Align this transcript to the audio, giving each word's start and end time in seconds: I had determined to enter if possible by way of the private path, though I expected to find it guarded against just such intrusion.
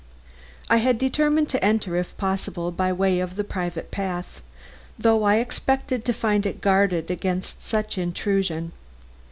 I 0.67 0.77
had 0.77 0.97
determined 0.97 1.47
to 1.49 1.63
enter 1.63 1.95
if 1.95 2.17
possible 2.17 2.71
by 2.71 2.91
way 2.91 3.19
of 3.19 3.35
the 3.35 3.43
private 3.43 3.91
path, 3.91 4.41
though 4.97 5.21
I 5.21 5.35
expected 5.35 6.05
to 6.05 6.11
find 6.11 6.43
it 6.47 6.59
guarded 6.59 7.11
against 7.11 7.59
just 7.59 7.67
such 7.69 7.99
intrusion. 7.99 8.71